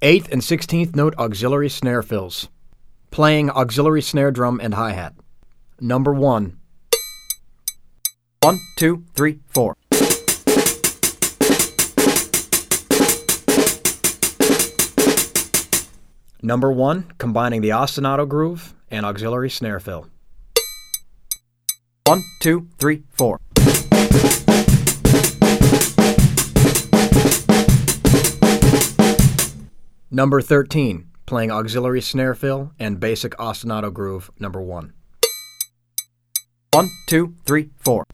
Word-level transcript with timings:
Eighth 0.00 0.28
and 0.30 0.44
sixteenth 0.44 0.94
note 0.94 1.18
auxiliary 1.18 1.68
snare 1.68 2.04
fills. 2.04 2.48
Playing 3.10 3.50
auxiliary 3.50 4.00
snare 4.00 4.30
drum 4.30 4.60
and 4.62 4.74
hi 4.74 4.92
hat. 4.92 5.12
Number 5.80 6.14
one. 6.14 6.56
One, 8.40 8.60
two, 8.76 9.04
three, 9.16 9.40
four. 9.48 9.74
Number 16.40 16.70
one, 16.70 17.10
combining 17.18 17.60
the 17.60 17.70
ostinato 17.70 18.28
groove 18.28 18.74
and 18.92 19.04
auxiliary 19.04 19.50
snare 19.50 19.80
fill. 19.80 20.06
One, 22.04 22.22
two, 22.40 22.68
three, 22.78 23.02
four. 23.10 23.40
Number 30.10 30.40
13, 30.40 31.10
playing 31.26 31.50
auxiliary 31.50 32.00
snare 32.00 32.34
fill 32.34 32.72
and 32.78 32.98
basic 32.98 33.32
ostinato 33.36 33.92
groove 33.92 34.30
number 34.40 34.62
one. 34.62 34.94
One, 36.72 36.88
two, 37.06 37.34
three, 37.44 37.68
four. 37.76 38.04